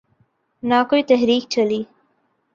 نہ 0.63 0.79
کوئی 0.89 1.03
تحریک 1.09 1.43
چلی۔ 1.53 1.81